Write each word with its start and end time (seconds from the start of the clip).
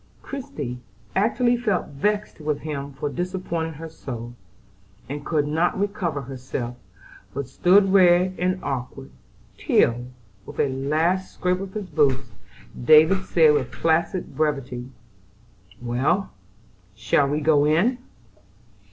Christie 0.23 0.79
actually 1.15 1.55
felt 1.57 1.89
vexed 1.89 2.39
with 2.39 2.61
him 2.61 2.91
for 2.93 3.07
disappointing 3.07 3.73
her 3.73 3.87
so, 3.87 4.33
and 5.07 5.23
could 5.23 5.45
not 5.45 5.79
recover 5.79 6.21
herself, 6.23 6.75
but 7.35 7.47
stood 7.47 7.93
red 7.93 8.33
and 8.39 8.57
awkward, 8.63 9.11
till, 9.59 10.07
with 10.47 10.59
a 10.59 10.69
last 10.69 11.35
scrape 11.35 11.59
of 11.59 11.75
his 11.75 11.85
boots, 11.87 12.31
David 12.83 13.25
said 13.25 13.53
with 13.53 13.71
placid 13.71 14.35
brevity: 14.35 14.89
"Well, 15.79 16.31
shall 16.95 17.27
we 17.27 17.39
go 17.39 17.63
in?" 17.65 17.99